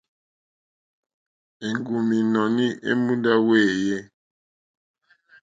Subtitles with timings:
[1.67, 3.97] Èŋgúm ínɔ̀ní èmùndá wéèyé.